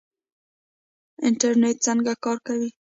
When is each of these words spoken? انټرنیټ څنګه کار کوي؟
انټرنیټ 1.27 1.77
څنګه 1.87 2.13
کار 2.23 2.37
کوي؟ 2.47 2.69